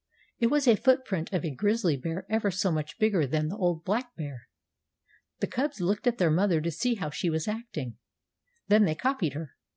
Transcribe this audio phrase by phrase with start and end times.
[0.39, 3.83] It was a footprint of a grizzly bear ever so much bigger than the old
[3.85, 4.47] black bear.
[5.41, 7.97] The cubs looked at their mother to see how she was acting.
[8.67, 9.51] Then they copied her.